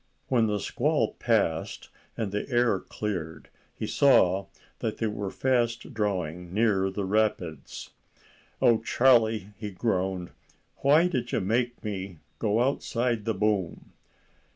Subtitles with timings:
[0.29, 4.47] When the squall passed and the air cleared, he saw
[4.79, 7.91] that they were fast drawing near the rapids.
[8.63, 10.31] "O Charlie," he groaned,
[10.77, 13.93] "why did you make me go outside the boom?"